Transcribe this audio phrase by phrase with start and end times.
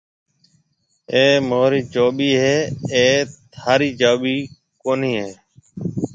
[1.13, 2.57] اَي مهاري چاٻِي هيَ،
[2.93, 3.07] اَي
[3.53, 4.37] ٿاري چاٻِي
[4.81, 5.31] ڪونَي هيَ۔